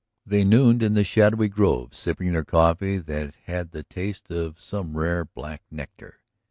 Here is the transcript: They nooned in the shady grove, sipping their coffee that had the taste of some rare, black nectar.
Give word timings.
They 0.25 0.43
nooned 0.43 0.81
in 0.81 0.95
the 0.95 1.03
shady 1.03 1.47
grove, 1.47 1.93
sipping 1.93 2.31
their 2.31 2.43
coffee 2.43 2.97
that 2.97 3.35
had 3.45 3.69
the 3.69 3.83
taste 3.83 4.31
of 4.31 4.59
some 4.59 4.97
rare, 4.97 5.25
black 5.25 5.61
nectar. 5.69 6.17